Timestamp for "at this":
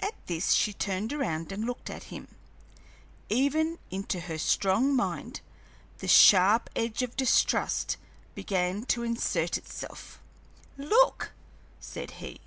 0.00-0.52